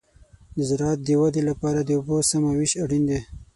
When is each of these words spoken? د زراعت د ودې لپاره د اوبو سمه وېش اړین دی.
د 0.55 0.57
زراعت 0.69 0.99
د 1.03 1.09
ودې 1.21 1.41
لپاره 1.49 1.79
د 1.83 1.89
اوبو 1.99 2.17
سمه 2.29 2.51
وېش 2.57 2.73
اړین 2.83 3.03
دی. 3.09 3.19